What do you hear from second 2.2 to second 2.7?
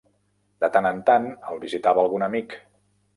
amic.